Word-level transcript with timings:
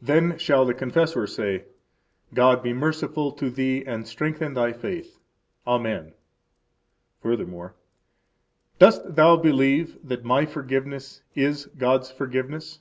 Then 0.00 0.38
shall 0.38 0.64
the 0.64 0.72
confessor 0.72 1.26
say: 1.26 1.66
God 2.32 2.62
be 2.62 2.72
merciful 2.72 3.30
to 3.32 3.50
thee 3.50 3.84
and 3.84 4.08
strengthen 4.08 4.54
thy 4.54 4.72
faith! 4.72 5.18
Amen. 5.66 6.14
Furthermore: 7.20 7.74
Dost 8.78 9.16
thou 9.16 9.36
believe 9.36 9.98
that 10.02 10.24
my 10.24 10.46
forgiveness 10.46 11.20
is 11.34 11.66
God's 11.76 12.10
forgiveness? 12.10 12.80